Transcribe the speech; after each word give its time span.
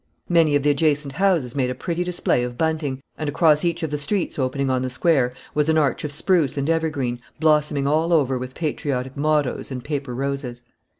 Many 0.29 0.55
of 0.55 0.63
the 0.63 0.71
adjacent 0.71 1.13
houses 1.13 1.53
made 1.53 1.69
a 1.69 1.75
pretty 1.75 2.03
display 2.03 2.43
of 2.43 2.57
bunting, 2.57 3.03
and 3.19 3.29
across 3.29 3.63
each 3.63 3.83
of 3.83 3.91
the 3.91 3.99
streets 3.99 4.39
opening 4.39 4.67
on 4.71 4.81
the 4.81 4.89
Square 4.89 5.35
was 5.53 5.69
an 5.69 5.77
arch 5.77 6.03
of 6.03 6.11
spruce 6.11 6.57
and 6.57 6.67
evergreen, 6.71 7.21
blossoming 7.39 7.85
all 7.85 8.11
over 8.11 8.39
with 8.39 8.55
patriotic 8.55 9.15
mottoes 9.15 9.69
and 9.69 9.83
paper 9.83 10.15
roses. 10.15 10.63